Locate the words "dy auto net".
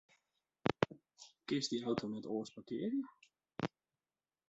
1.71-2.29